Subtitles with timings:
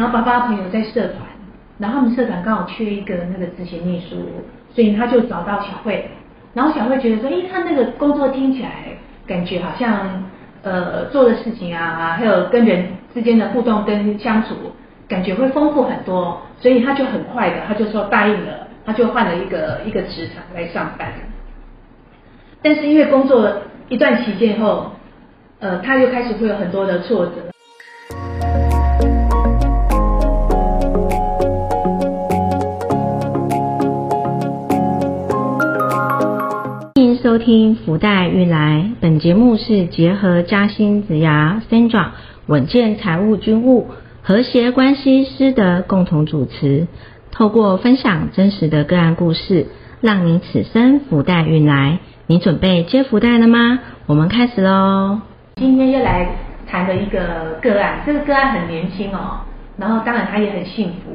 [0.00, 1.16] 然后爸爸朋友在社团，
[1.76, 4.16] 然后他们社团刚好缺一个那个执行秘书，
[4.74, 6.08] 所以他就找到小慧，
[6.54, 8.70] 然后小慧觉得说，哎，他那个工作听起来
[9.26, 10.24] 感觉好像
[10.62, 14.54] 呃做的事情啊，还有跟人之间的互动跟相处，
[15.06, 21.12] 感觉会丰富很多，所以他就很快的他就说答应了，他就换了一个一个职场来上班，
[22.62, 23.52] 但是因为工作
[23.90, 24.92] 一段期间后，
[25.58, 27.32] 呃，他又开始会有很多的挫折。
[37.30, 42.06] 收听福袋运来，本节目是结合嘉兴子牙 Sandra
[42.46, 43.86] 稳健财务军务
[44.20, 46.88] 和谐关系师的共同主持，
[47.30, 49.68] 透过分享真实的个案故事，
[50.00, 52.00] 让你此生福袋运来。
[52.26, 53.78] 你准备接福袋了吗？
[54.06, 55.20] 我们开始喽！
[55.54, 56.34] 今天又来
[56.66, 59.42] 谈的一个个案，这个个案很年轻哦，
[59.76, 61.12] 然后当然他也很幸福，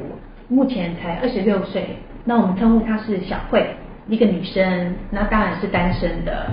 [0.48, 3.66] 目前才二十六岁，那我们称呼他是小慧。
[4.08, 6.46] 一个女生，那当然是单身的。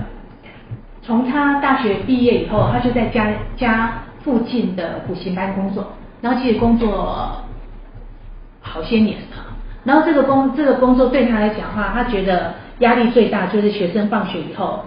[1.02, 7.44] 从她大学毕业以后，她就在家家附近的补习班工作，然后其实工作
[8.60, 9.44] 好些年了。
[9.84, 14.84] 然后这个工这个工作对她来讲的话，她觉得压力最大就是学生放学以后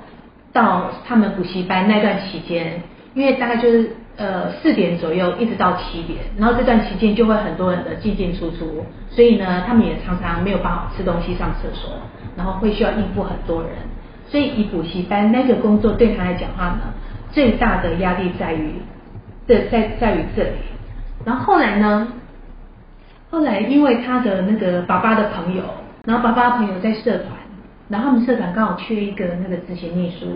[0.52, 2.82] 到他们补习班那段期间，
[3.14, 11.92] 因为大概就是呃四点左右一直到七点，然后这段期间就会很多人的进进出出，所以呢，他们也常常没有办法吃东西、上厕所。
[12.38, 13.72] 然后会需要应付很多人，
[14.28, 16.94] 所以以补习班那个工作对他来讲话呢，
[17.32, 18.74] 最大的压力在于，
[19.48, 20.52] 这在在于这里。
[21.26, 22.08] 然后后来呢，
[23.32, 25.64] 后来因为他的那个爸爸的朋友，
[26.06, 27.32] 然后爸爸的朋友在社团，
[27.90, 30.28] 然后他们社团刚好缺一个那个执行秘书，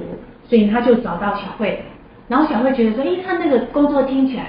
[0.50, 1.84] 所以他就找到小慧。
[2.28, 4.44] 然后小慧觉得说，哎，他那个工作听起来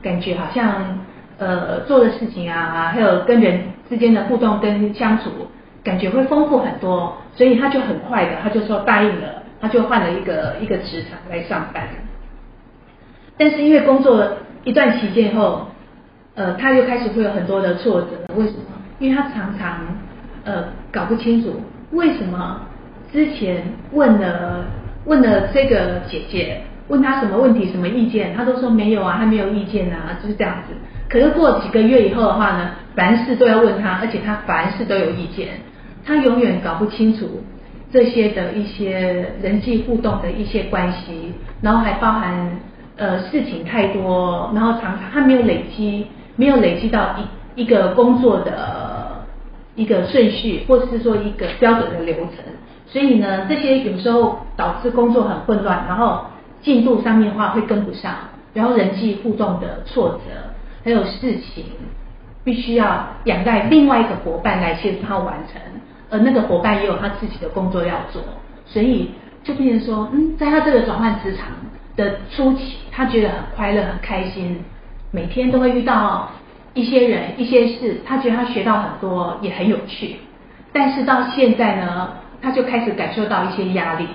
[0.00, 1.00] 感觉好像
[1.38, 5.30] 呃做的事情啊，还有跟人之间的互动跟相处。
[5.84, 11.82] 感觉会丰富很多，所以他就很快的，他就说答应了，他就换了一个一个职场来上班。
[13.36, 14.28] 但是因为工作
[14.64, 15.66] 一段期间后，
[16.34, 18.08] 呃，他又开始会有很多的挫折。
[18.36, 18.60] 为什么？
[18.98, 19.80] 因为他常常
[20.44, 22.60] 呃搞不清楚为什么
[23.12, 24.64] 之前问了
[25.06, 30.74] 问了这个姐姐，问他什么问题、什么意见，他都说没有啊，他没有意见啊，就是这样子。
[31.08, 35.48] 可是过几个月以后的话呢，凡事都要问他，而且他凡事都有意见。
[36.04, 37.42] 他永远搞不清楚
[37.92, 42.60] 这些的一些人际互动的一些关系，然后还包含
[42.96, 47.16] 呃事情太多，然后常常他没有累积，没有累积到
[47.54, 49.24] 一一个工作的
[49.74, 52.44] 一个顺序，或者是说一个标准的流程，
[52.86, 56.24] 所以呢，这些有时候导致工作很混乱，然后
[56.62, 58.14] 进度上面的话会跟不上，
[58.54, 61.64] 然后人际互动的挫折，还有事情
[62.42, 65.60] 必须要仰赖另外一个伙伴来协助他完成。
[66.12, 68.20] 而那个伙伴也有他自己的工作要做，
[68.66, 69.10] 所以
[69.42, 71.46] 就变成说，嗯，在他这个转换职场
[71.96, 74.62] 的初期，他觉得很快乐、很开心，
[75.10, 76.30] 每天都会遇到
[76.74, 80.16] 一些人、一些事，他觉得他学到很多，也很有趣。
[80.70, 82.10] 但是到现在呢，
[82.42, 84.06] 他就开始感受到一些压力，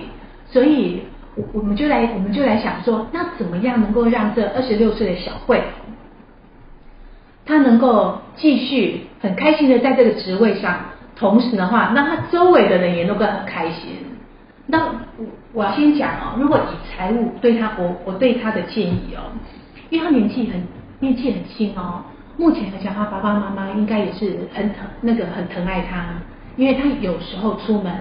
[0.46, 1.02] 所以，
[1.34, 5.60] 我我们就来，我们就来想说，那怎么样能够让这二十六岁的小慧，
[7.44, 10.76] 他能够继续很开心的在这个职位上？
[11.18, 13.90] 同时的话，那他周围的人也都会很开心。
[14.66, 19.32] 那我我要先讲哦，如果以财务对他，我我对他的建议哦，
[19.90, 20.62] 因为他年纪很
[21.00, 22.02] 年纪很轻哦，
[22.36, 26.04] 目前来讲，他爸爸妈妈应该也是很疼那个很疼爱他，
[26.56, 27.92] 因为他有时候出门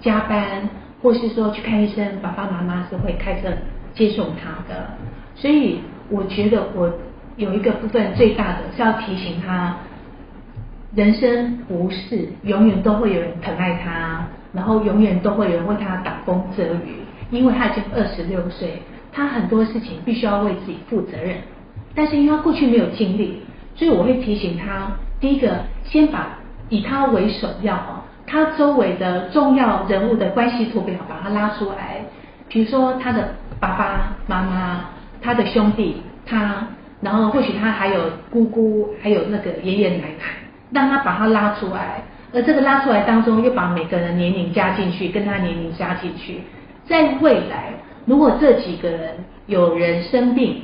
[0.00, 0.68] 加班，
[1.02, 3.48] 或是说去看医生，爸爸妈妈是会开车
[3.94, 4.86] 接送他的。
[5.34, 6.90] 所以我觉得我
[7.36, 9.76] 有一个部分最大的是要提醒他。
[10.94, 16.98] 人生不是永远都会有人疼爱他，然后永远都会有人为他挡风遮雨，
[17.30, 18.80] 因为他已经二十六岁，
[19.12, 21.36] 他很多事情必须要为自己负责任。
[21.96, 23.42] 但是因为他过去没有经历，
[23.74, 26.38] 所以我会提醒他：第一个，先把
[26.68, 32.04] 以他为首要哦，他周围的重要人物的关系图表把他拉出来，
[32.48, 34.84] 比如说他的爸爸妈妈、
[35.20, 36.68] 他的兄弟、他，
[37.00, 40.43] 然后或许他还有姑姑，还有那个爷爷奶奶。
[40.74, 42.02] 让他把他拉出来，
[42.34, 46.40] 而这个拉出来当中又把每个人年龄加进去，跟他年龄加进去，
[46.84, 47.72] 在未来
[48.04, 49.14] 如果这几个人
[49.46, 50.62] 有人生病，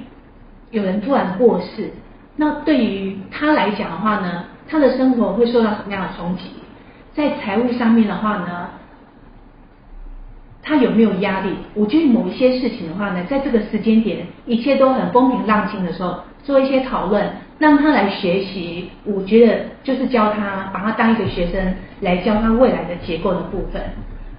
[0.72, 1.90] 有人突然过世，
[2.34, 6.50] 那对于他来讲的话呢，他的生活会受到什么样的冲击？
[7.14, 8.68] 在财务上面的话呢，
[10.60, 11.54] 他有没有压力？
[11.74, 17.30] 我觉得某一些事情的话呢，在这个时间点，一切都很风平浪静的时候，做一些讨论。
[17.60, 18.90] 让他来学习。
[19.04, 23.80] 我觉得就是教他，把他当一个学生来教他未来的结构的部分。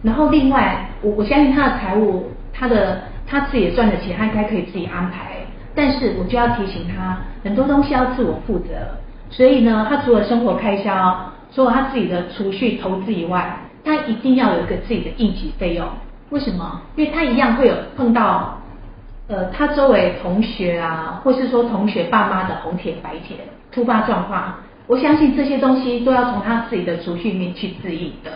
[0.03, 5.37] 然后另外，我我相信他的财务，他的他自己赚的钱，他应该可以自己安排。
[5.73, 8.73] 但是我就要提醒他，很多东西要自我负责。
[9.29, 15.87] 所以呢，他除了生活开销，除了他自己的储蓄投资以外，他一定要有一个自己的应急费用。
[16.31, 16.81] 为什么？
[16.95, 18.60] 因为他一样会有碰到，
[19.31, 23.37] 呃，他周围同学啊，或是说同学爸妈的红帖白帖
[23.71, 24.55] 突发状况，
[24.87, 28.31] 我相信这些东西都要从他自己的储蓄面去自应的。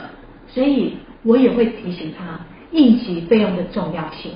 [0.47, 2.39] 所以我也会提醒他
[2.71, 4.31] 应急费用的重要性，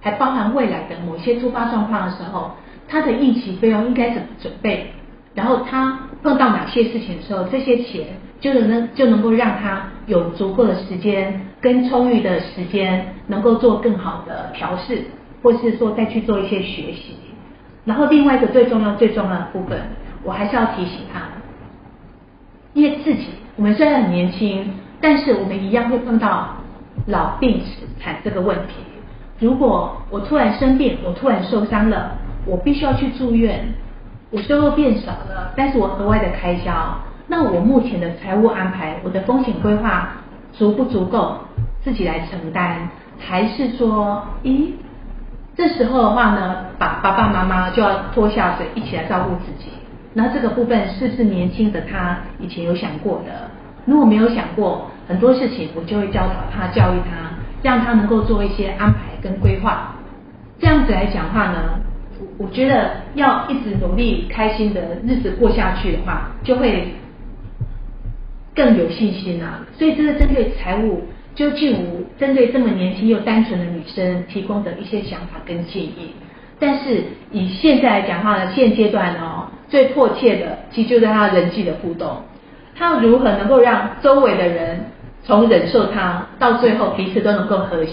[0.00, 2.52] 还包含未来的某些突发状况的时候，
[2.88, 4.90] 他的应急费用应该怎么准备。
[5.34, 8.06] 然后他碰到哪些事情的时候，这些钱
[8.40, 15.04] 就能就能够让他有足够的时间跟充裕的时间，能够做更好的调试，
[15.42, 17.16] 或是说再去做一些学习。
[17.84, 19.80] 然后另外一个最重要最重要的部分，
[20.22, 21.20] 我还是要提醒他，
[22.74, 26.56] 因为自己我们虽然很年轻，但是我们一样会碰到
[27.06, 28.74] 老病死产这个问题。
[29.38, 32.12] 如果我突然生病，我突然受伤了，
[32.44, 33.66] 我必须要去住院。
[34.30, 36.96] 我收入变少了，但是我额外的开销，
[37.26, 40.10] 那我目前的财务安排，我的风险规划
[40.52, 41.38] 足不足够
[41.82, 42.90] 自己来承担？
[43.18, 44.72] 还是说，咦，
[45.56, 49.70] 这时候的话呢，把爸爸妈妈就要拖下水一起来照顾自己？
[50.14, 53.50] 那这个部分是不是年轻的他以前有想过的？
[53.86, 57.30] 如果没有想过，很多事情我就会教导他，教育他，
[57.62, 59.94] 让他能够做一些安排跟规划。
[60.58, 61.80] 这样子来讲话呢？
[62.36, 66.94] 我觉得要一直努力、开心的日子过下去的话，就会
[68.54, 69.60] 更有信心啊。
[69.72, 71.02] 所以这是针对财务，
[71.40, 76.12] 就静武针对这么年轻又单纯的女生提供的一些想法跟建议。
[76.58, 77.02] 但是
[77.32, 82.14] 以现在来讲话呢，现阶段哦，最迫切的其实就在他人际的互动，
[82.76, 84.84] 他如何能够让周围的人
[85.22, 87.92] 从忍受他到最后彼此都能够和谐。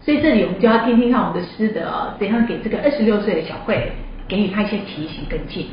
[0.00, 3.90] 所以这里我们就要听听看我们的师德，怎样给这个二十六岁的小慧
[4.28, 5.70] 给予他一些提醒跟建议。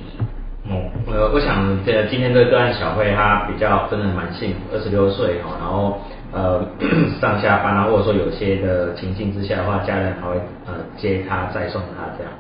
[0.68, 6.01] 哦，呃，我想这今天这段小慧她比较真的蛮幸福，二十六岁哦，然后
[6.34, 6.66] 呃
[7.22, 10.36] 上下班啊，或者说有些的情境之下的话，家人还会
[10.66, 12.34] 呃接他再送他这样。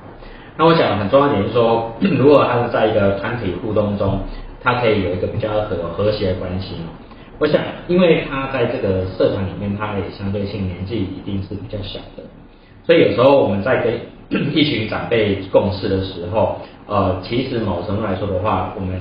[0.57, 4.19] 那我想很重要一点是说， 如果他是在一个团体互动中，
[4.61, 6.75] 他可以有一个比较和和谐的关系。
[7.39, 12.23] 我想，因为他在这个社团里面，他也相对性年纪一定是比较小的，
[12.85, 13.93] 所以有时候我们在跟
[14.53, 16.57] 一群长辈共事的时候，
[16.87, 18.99] 呃，其实某程度来说的话，我们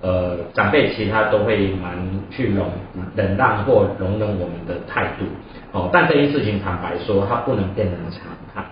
[0.00, 1.96] 呃长辈其实他都会蛮
[2.30, 2.66] 去容
[3.14, 5.24] 忍让或容忍我们的态度，
[5.72, 8.22] 哦，但这件事情坦白说，它不能变成常
[8.54, 8.64] 态。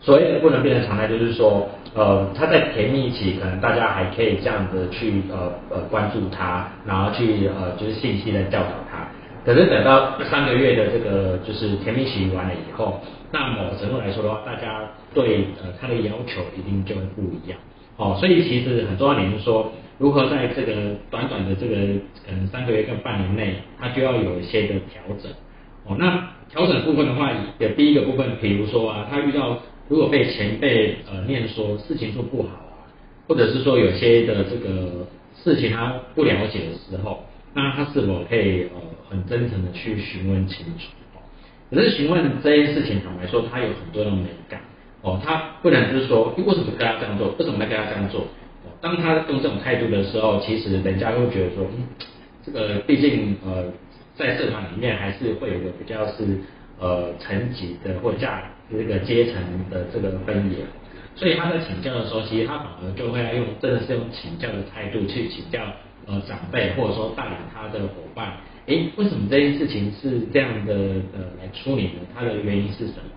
[0.00, 1.68] 所谓的不能变成常态，就是说。
[1.94, 8.91] 呃，他在甜蜜期，可能大家还可以这样子去呃呃关注他，然后去呃就是信息的教导他。
[9.44, 13.00] 可是等到三个月的这个就是甜蜜期完了以后，
[13.32, 17.58] 那某程度来说的话，大家对呃他的要求一定就会不一样。
[17.96, 20.72] 哦，所以其实很重要点是说，如何在这个
[21.10, 21.76] 短短的这个
[22.26, 25.30] 可能三个月跟半年内，他就要有一些的调整。
[25.84, 29.58] 哦，那调整部分的话，的第一个部分，比如说啊，他遇到。
[29.88, 32.86] 如果被前辈呃念说事情做不好啊，
[33.28, 37.24] 或者是说有些的这个事情他不了解的时候，
[37.54, 38.80] 那他是否可以呃
[39.10, 40.88] 很真诚的去询问清楚？
[41.70, 44.60] 可是询问这件事情，坦白说，他有很多的美感
[45.02, 48.26] 哦，他不能就是说为什么跟他这样做，为什么要跟他这样做？
[48.80, 51.84] 当他用这种态度的时候，其实人家会觉得说，嗯，
[52.44, 53.64] 这个毕竟呃
[54.14, 56.38] 在社团里面还是会有个比较是
[56.78, 58.44] 呃层级的或价。
[58.74, 59.34] 这个阶层
[59.70, 60.56] 的这个分野，
[61.14, 65.60] 所以他在请教的时候，其实他反而就会用真的是用请教的态度去请教
[66.06, 68.32] 呃长辈，或者说带领他的伙伴，
[68.66, 70.74] 诶，为什么这件事情是这样的
[71.12, 72.00] 呃来处理呢？
[72.14, 73.10] 它的原因是什么？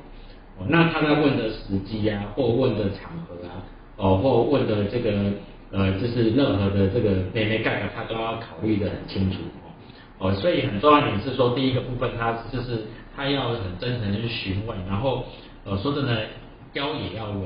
[0.60, 3.64] 哦，那他在问的时机啊，或问的场合啊，
[3.98, 5.32] 哦，或问的这个
[5.72, 9.38] 呃，就是任何的这个妹妹盖的，他都要考虑的很清楚
[10.20, 12.82] 哦，所以很重要点是说，第一个部分他就是。
[13.18, 15.24] 他要很真诚的去询问，然后
[15.64, 16.28] 呃说真的，
[16.74, 17.44] 腰也要软，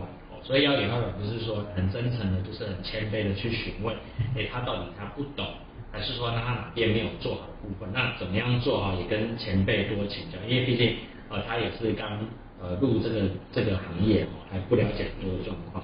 [0.49, 3.95] 所以要也要软，就是说很真诚的，就是很谦卑的去询问，
[4.35, 5.45] 哎，他到底他不懂，
[5.91, 7.87] 还是说他哪边没有做好部分？
[7.93, 8.95] 那怎么样做好？
[8.95, 10.95] 也跟前辈多请教，因为毕竟
[11.29, 12.25] 呃他也是刚
[12.59, 15.83] 呃入这个这个行业哦，还不了解很多的状况。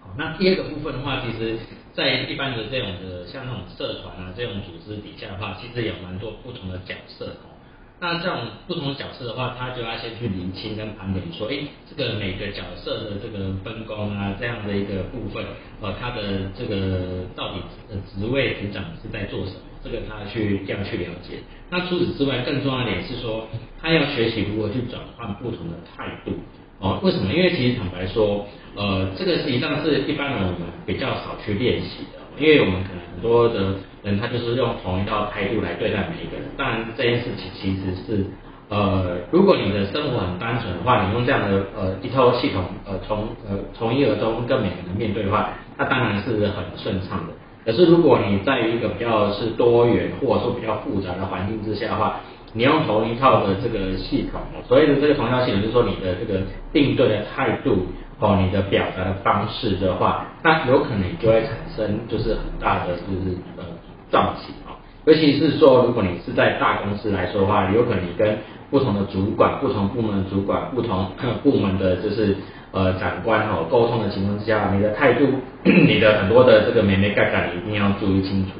[0.00, 1.58] 好，那第二个部分的话，其实
[1.92, 7.55] 在一般的这种的像那种社团啊这种组织底下的话，其实有蛮多不同的角色哦。
[7.98, 8.36] 那这种
[8.66, 11.56] 不同角色的话，他就要先去厘清跟盘点，说，哎，
[11.88, 15.42] 这个每个角色的这个分工啊，这样的一个部分，
[15.80, 21.38] 呃，他的这个到底呃职位组长是在做什么，这个他去要去了解。
[21.70, 23.48] 那除此之外，更重要一点是说，
[23.80, 26.32] 他要学习如何去转换不同的态度。
[26.78, 27.32] 哦，为什么？
[27.32, 33.76] 因为其实坦白说，呃，这个实际上是一般人我们比较少去练习的，因为我们可能很多的
[34.06, 36.46] 人他就是用同一套态度来对待每一个人。
[36.56, 38.24] 当然这件事情其实是，
[38.68, 47.34] 呃，如果你的生活很单纯的话，你用这样的呃一套系统，呃从呃从一而终跟每个人面对的话，那当然是很顺畅的。
[47.64, 52.20] 可是如果你在于一个比较是多元或者说比较复杂的环境之下的话，
[52.52, 56.40] 你用同一套的这个系统，所谓的这个同一套系统，就是说你的这个
[56.74, 57.86] 应对的态度
[58.18, 63.64] 哦，你的表达的方式的话，那有可能你就会产生就是很大的就是呃
[64.10, 64.74] 撞击啊。
[65.04, 68.38] 尤其是说，如果你是在大公司来说的话，有可能你跟
[68.70, 71.06] 不同的主管、不同部门的主管、不同
[71.42, 72.36] 部门的就是
[72.72, 75.26] 呃长官哦沟通的情况之下，你的态度、
[75.62, 78.50] 你的很多的这个眉眉盖盖，你一定要注意清楚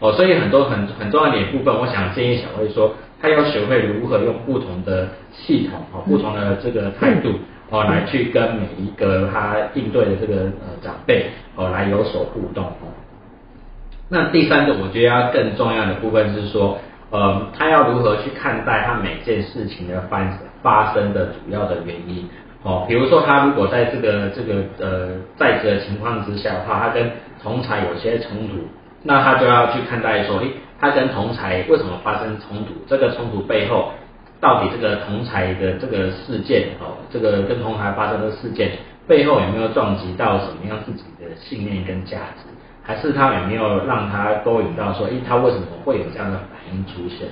[0.00, 0.12] 哦。
[0.12, 2.92] 所以很多很很重要的部分，我想建议小慧说。
[3.22, 7.28] 他要学会如何用不同的系统哦，不同的这个态度
[7.68, 12.88] 哦，来去跟每一个他应对的这个呃长辈哦来有所互动哦。
[14.10, 16.78] 那第三个我觉得要更重要的部分是说，
[17.10, 20.20] 呃，他要如何去看待他每件事情的发
[20.62, 22.28] 发生的主要的原因
[22.64, 22.84] 哦。
[22.88, 27.10] 比如说他如果在这个这个呃在职的情况之下的话，他跟
[27.42, 28.56] 同才有些冲突，
[29.04, 30.50] 那他就要去看待说，诶。
[30.82, 32.72] 他跟同才为什么发生冲突？
[32.88, 33.92] 这个冲突背后，
[34.40, 38.72] 到底这个同才的这个事件哦，这个跟同才发生的事件
[39.06, 42.48] 背后有没有撞击到什么样自己的信念跟价值？
[42.82, 47.28] 还是他有没有让他勾引到说，诶，他为什么会有这样的反应出现？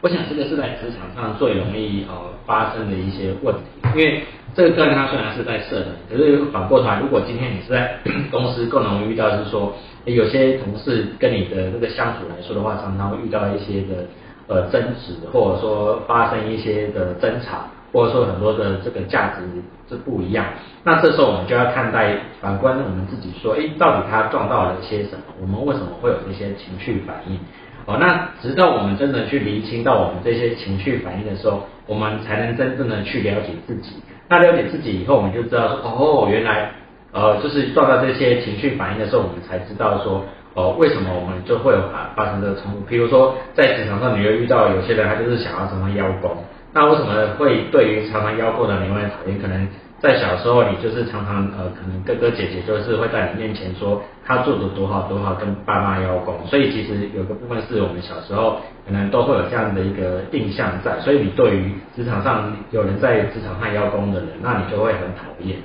[0.00, 2.14] 我想这个是在职场上最容易呃
[2.46, 4.22] 发生的一些问题，因为
[4.54, 7.98] 这个个人他虽然是在社的，可是反过头来，如果今天你是在
[8.30, 9.74] 公司，更容易遇到是说。
[10.04, 14.06] 有些同事跟你的这个相处来说的话，常常会遇到一些的
[14.46, 19.42] 呃争执，或者说发生一些的争吵，或者说很多的这个价值
[19.88, 20.44] 是不一样。
[20.84, 25.22] 那这时候我们就要看待反观我们自己说，哎，到底他撞到了些什么？
[25.40, 27.38] 我们为什么会有这些情绪反应？
[27.86, 34.02] 哦，那直到我们真的去厘清到我们这些情绪反应的时候，我们才能真正的去了解自己。
[34.28, 36.70] 那了解自己以后，我们就知道说，哦，原来。
[37.10, 42.80] 呃，就是撞到这些情绪反应的时候，我们才知道说，哦，为什么我们就会有发发生这冲突？
[42.86, 46.36] 比如说，在职场上，你会遇到有些人，他就是想要什么邀功。
[46.78, 49.36] 那为什么会对于常常邀功的人会讨厌？
[49.42, 49.66] 可能
[49.98, 56.38] 在小时候，你就是常常呃，可能哥哥姐姐就是会在你面前说他做的多好多好，跟爸妈邀功。
[56.46, 61.00] 所以其实有个部分是我们小时候可能都会有这样的一个印象在。
[61.00, 65.56] 所以你对于职场上有人在职场上邀功的人，那你就会很讨厌。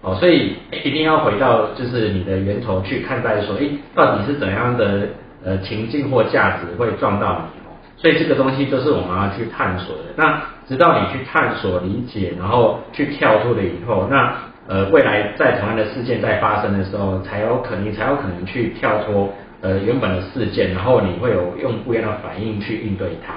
[0.00, 5.08] 哦，所以一定要回到就是你的源头去看待说，哎，到底是怎样的
[5.44, 7.60] 呃情境或价值会撞到你？
[8.00, 10.02] 所以这个东西都是我们要去探索的。
[10.16, 14.34] 那直到你去探索、理解，然后去跳出了以后，那
[14.68, 19.28] 呃未来在同样的事件在发生的时候，才有可能才有可能去跳脱
[19.60, 23.34] 呃原本的事件，然后你会有用不一样的反应去应对它。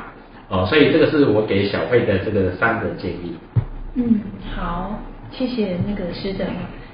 [0.56, 3.36] 哦，所以这个是我给小慧的这个三个建议。
[3.96, 4.22] 嗯，
[4.56, 4.92] 好。
[5.32, 6.46] 谢谢那个师的。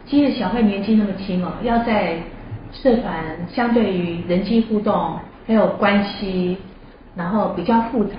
[0.03, 2.17] 其实小慧年纪那么轻哦，要在
[2.71, 3.13] 社团
[3.53, 6.57] 相对于人际互动还有关系，
[7.15, 8.15] 然后比较复杂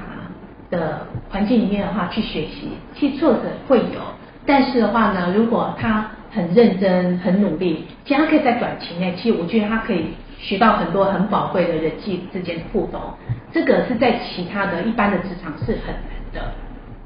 [0.73, 4.01] 的环境里面的话去学习，其实挫折会有，
[4.45, 10.07] 但是的话呢，如果他很认真、很努力，其实他可以在短期内，其实我觉得他可以
[10.39, 13.01] 学到很多很宝贵的人际之间的互动，
[13.53, 16.41] 这个是在其他的一般的职场是很难的。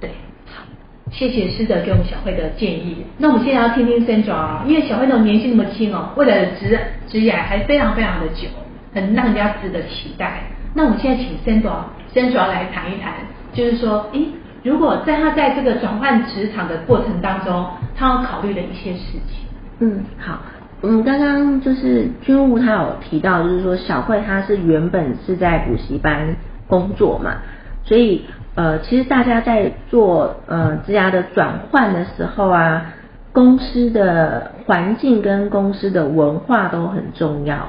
[0.01, 0.11] 对，
[0.47, 0.63] 好
[1.11, 3.05] 谢谢师德给我们小慧的建议。
[3.19, 8.47] 那我们现在要听听 Sandra，因为小慧那种年纪那么轻哦，未来的职职业还非常非常的久，
[8.95, 10.45] 很让人家值得期待。
[10.73, 13.15] 那我们现在请 Sandra，Sandra 来谈一谈，
[13.57, 14.29] 就是说，诶，
[14.63, 19.47] 如果在他在这个转换职场的过程当中，他要考虑的一些事情。
[19.81, 20.41] 嗯，好，
[20.83, 26.37] 嗯，刚刚就是军务他有提到，就是说小慧她是原本是在补习班
[26.69, 27.37] 工作嘛，
[27.85, 28.27] 所以。
[28.59, 32.87] 呃，其实大家在做呃职涯的转换的时候啊，
[33.31, 37.69] 公司的环境跟公司的文化都很重要。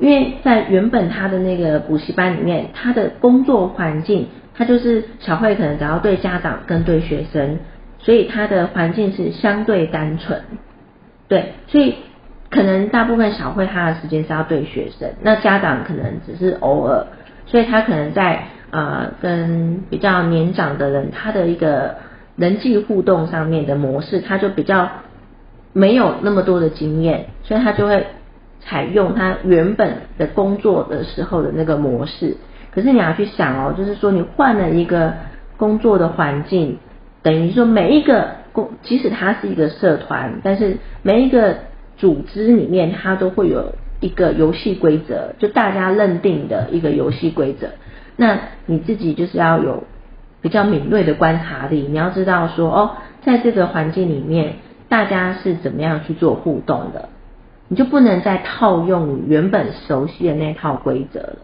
[0.00, 7.58] 因为在原本他的那个补习班里面，他的工作环境，他就是小慧可能只要对家长跟对学生，
[7.98, 10.42] 所以他的环境是相对单纯。
[11.28, 11.96] 对，所以
[12.50, 17.06] 可能大部分小慧他的时间是要对学生，那家长可能只是偶尔，
[17.46, 18.44] 所以他可能在。
[18.70, 21.94] 呃跟比较年长的人，他的一个
[22.34, 24.90] 人际互动上面的模式，他就比较
[25.72, 28.04] 没有那么多的经验，所以他就会
[28.58, 32.36] 采用他原本的工作的时候的那个模式。
[32.74, 35.12] 可是你要去想哦，就是说你换了一个
[35.56, 36.78] 工作的环境，
[37.22, 41.56] 等于说每一个工，即使它是一个社团，但是每一个
[41.96, 47.68] 组织里面，它都会有一个游戏规则，就大家认定的一个游戏规则。
[48.16, 49.84] 那你自己就是要有
[50.42, 52.90] 比较敏锐的观察力，你要知道说哦，
[53.22, 54.54] 在这个环境里面，
[54.88, 57.08] 大家是怎么样去做互动的，
[57.68, 61.36] 你就不能再套用你原本熟悉的那套规则了。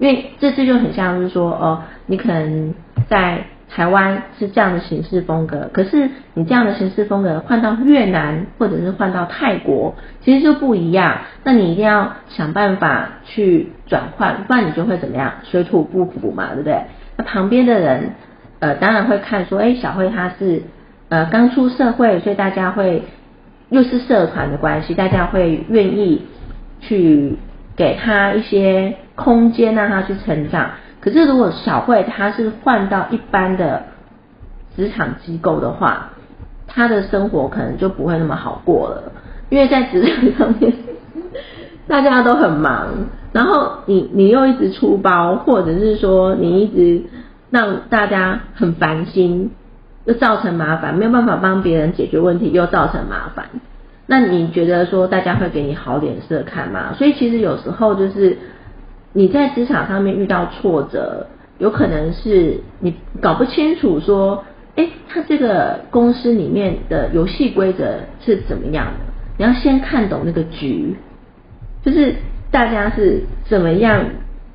[0.00, 2.74] 因为这次就很像是说，哦，你可能
[3.06, 11.18] 在台湾是这样的形式风格，可是你这样的形式风格换到越南或者是换到泰国，其实就不一样。
[11.44, 16.80] 那你一定要想办法去转换，不然你就会怎么样，水土不服嘛，对不对？
[17.18, 18.12] 那旁边的人，
[18.60, 20.62] 呃，当然会看说，哎，小慧她是
[21.10, 23.02] 呃刚出社会，所以大家会
[23.68, 26.22] 又是社团的关系，大家会愿意
[26.80, 27.36] 去。
[27.76, 30.70] 给他一些空间让他去成长。
[31.00, 33.84] 可是如果小慧她是换到一般的
[34.76, 36.10] 职场机构的话，
[36.66, 39.12] 她的生活可能就不会那么好过了。
[39.48, 40.72] 因为在职场上面，
[41.88, 42.86] 大家都很忙，
[43.32, 47.02] 然后你你又一直出包，或者是说你一直
[47.50, 49.50] 让大家很烦心，
[50.04, 53.46] 又造成麻烦，没有办法帮别人解决问题，又造成麻烦。
[54.06, 56.94] 那你觉得说大家会给你好脸色看吗？
[56.98, 58.36] 所以其实有时候就是
[59.12, 61.26] 你在职场上面遇到挫折，
[61.58, 64.44] 有可能是你搞不清楚说，
[64.76, 68.92] 哎，他这个公司里面的游戏规则是怎么样的？
[69.38, 70.96] 你要先看懂那个局，
[71.82, 72.14] 就是
[72.50, 74.04] 大家是怎么样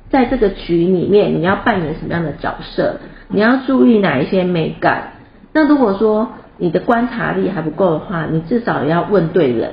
[0.08, 3.00] 在这个局里面，你要扮演什么样的角色？
[3.28, 5.12] 你要注意哪一些美感？
[5.52, 9.72] 那如果说，你的观察力还不够的话，你至少也要问对人。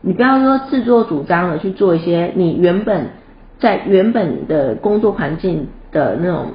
[0.00, 3.08] 你不要说自作主张的去做一些你原本
[3.60, 6.46] 在原本的工作环境的那种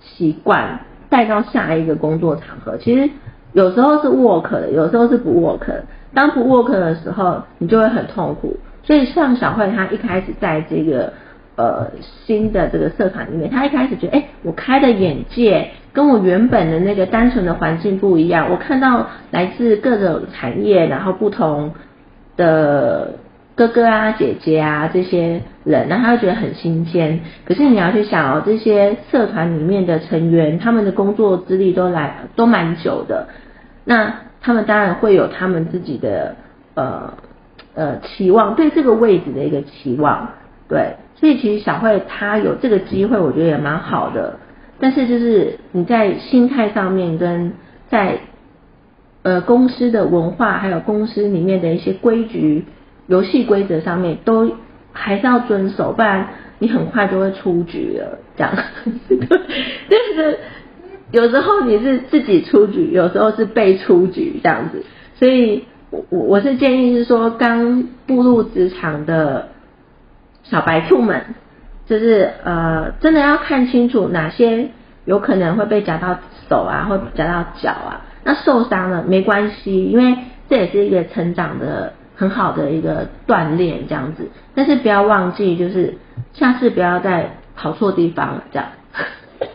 [0.00, 2.76] 习惯带到下一个工作场合。
[2.78, 3.10] 其实
[3.52, 5.66] 有时候是 work 的，有时候是不 work。
[6.14, 8.56] 当不 work 的时候，你就会很痛苦。
[8.82, 11.12] 所以像小慧她一开始在这个。
[11.58, 11.90] 呃，
[12.26, 18.50] 新的这个社团里面，她一开始觉得，哎，我开的眼界跟我原本的那个单纯的环境不一样。
[18.50, 21.72] 我看到来自各种产业，然后不同
[22.36, 23.14] 的
[23.56, 27.20] 哥哥啊、姐姐啊这些人，那他会觉得很新鲜。
[27.46, 33.28] 可是你要去想哦，这些社团里面的成员，他们的工作资历都来都蛮久的，
[33.84, 36.36] 那他们当然会有他们自己的
[36.74, 37.14] 呃
[37.74, 40.28] 呃期望，对这个位置的一个期望，
[40.68, 40.96] 对。
[41.18, 44.38] 所以其实小慧她有这个机会，我觉得也蛮好的。
[44.78, 47.54] 但是就是你在心态上面跟
[47.88, 48.18] 在
[49.22, 52.66] 呃公司的文化，还有公司里面的一些规矩、
[53.06, 54.52] 游戏规则上面，都
[54.92, 58.18] 还是要遵守，不然你很快就会出局了。
[58.36, 58.52] 这样，
[58.86, 60.38] 就是
[61.12, 64.84] 有时候你是自己出局，有时候是被出局这样子。
[65.14, 69.48] 所以我我是建议是说，刚步入职场的。
[70.48, 71.34] 小白兔们，
[71.86, 74.68] 就是呃，真的要看清楚哪些
[75.04, 78.06] 有可能会被夹到手啊，或夹到脚啊。
[78.22, 80.16] 那受伤了没关系，因为
[80.48, 84.28] 这也是一个成长的很好的一个锻炼，这样子。
[84.54, 85.96] 但是不要忘记，就是
[86.32, 88.68] 下次不要再跑错地方了，这样。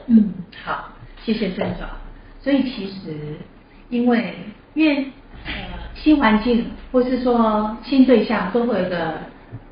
[0.08, 0.90] 嗯，好，
[1.24, 1.86] 谢谢郑总。
[2.42, 3.36] 所以其实，
[3.90, 4.36] 因为
[4.76, 5.08] 因为
[5.46, 5.52] 呃
[5.96, 9.16] 新环境或是说新对象都会有个。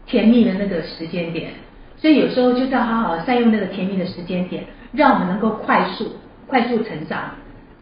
[0.09, 1.51] 甜蜜的那个时间点，
[1.95, 6.13] 所以有时候就是要好好善用那个甜蜜的时间点，让我们能够快速
[6.47, 7.35] 快速成长。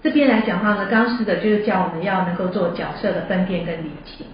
[0.04, 4.28] 这边来讲的话呢，刚师的就是教我们要能够做角色的分辨跟理清，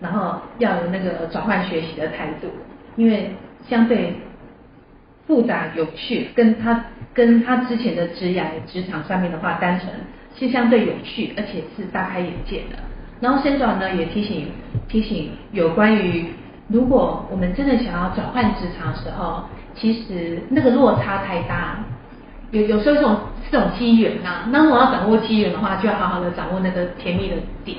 [0.00, 2.48] 然后要有那个转换学习的态度，
[2.96, 3.30] 因为
[3.68, 4.14] 相对
[5.26, 9.90] 复杂有趣，跟他跟他之前的职涯职场上面的话，单纯
[10.38, 12.78] 是相对有趣，而且是大开眼界的。
[13.20, 14.46] 然后先转呢也提醒
[14.88, 16.26] 提醒有关于。
[16.70, 19.42] 如果我们真的想要转换职场的时候，
[19.74, 21.78] 其实那个落差太大，
[22.50, 23.16] 有有时候这种
[23.50, 27.78] 这种机缘呐，那我要掌握机缘的话，就要好好的掌握那个甜蜜的点，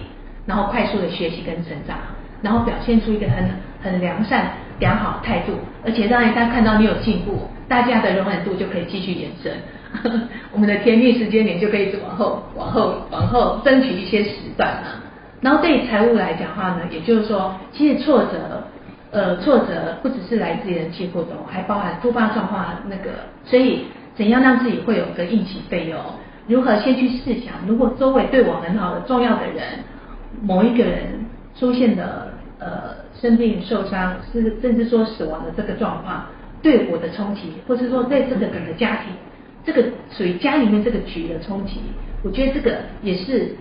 [0.50, 1.96] 然后快速的学习跟成长，
[2.42, 3.48] 然后表现出一个很
[3.84, 5.54] 很良善良好态度，
[5.86, 9.54] 而且让人家看到你有进步，大家的容忍度就可以继续延伸，
[10.52, 14.98] 我们的甜蜜时间点就可以往后往后往后争取一些时段啊。
[15.40, 18.64] 然后对于财务来讲的话呢，也就是说，其实挫折。
[19.12, 23.10] 呃，挫折不只是来自于人际互动，还包含突发状况那个，
[23.44, 23.86] 所以
[24.16, 26.00] 怎样让自己会有个应急费用？
[26.46, 29.64] 如何先去试想，如果周围对我很好的重要的人，
[30.42, 36.26] 某一个人出现的呃生病、受伤，是甚至说死亡的这个状况，
[36.62, 39.14] 对我的冲击，或是说对这个整个家庭，
[39.66, 41.82] 这个属于家里面这个局的冲击，
[42.24, 43.56] 我觉得这个也是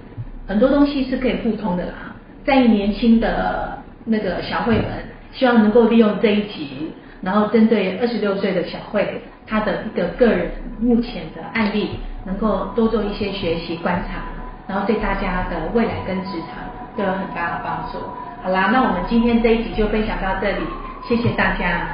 [0.47, 2.15] 很多东西是可以互通的啦。
[2.45, 4.85] 在于年轻的那个小慧们，
[5.33, 10.51] 希望能够利用这一集，然后针对二十六岁的小慧，她的一个个人
[10.81, 11.91] 目前的案例，
[12.25, 14.23] 能够多做一些学习观察，
[14.69, 16.63] 然后对大家的未来跟职场
[16.97, 17.99] 都有很大的帮助。
[18.45, 20.63] 好啦，那我们今天这一集就分享到这里，
[21.09, 21.89] 谢谢大家，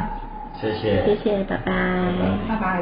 [0.60, 1.72] 谢谢，谢谢，拜拜。
[2.48, 2.80] 拜拜拜拜。